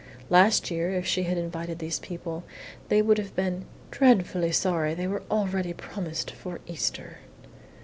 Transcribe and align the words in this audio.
Last 0.31 0.71
year, 0.71 0.89
if 0.95 1.05
she 1.05 1.25
had 1.25 1.37
invited 1.37 1.77
these 1.77 1.99
people, 1.99 2.43
they 2.89 3.03
would 3.03 3.19
have 3.19 3.35
been 3.35 3.65
"dreadfully 3.91 4.51
sorry 4.51 4.95
they 4.95 5.05
were 5.05 5.21
already 5.29 5.73
promised 5.73 6.31
for 6.31 6.59
Easter." 6.65 7.19